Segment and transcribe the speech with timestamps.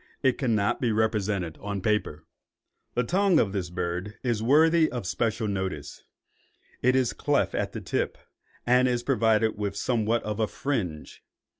[0.23, 2.25] It cannot be represented on paper.
[2.95, 6.01] The tongue of this bird is worthy of special notice.
[6.81, 8.17] It is cleft at the tip,
[8.65, 11.21] and is provided with somewhat of a fringe.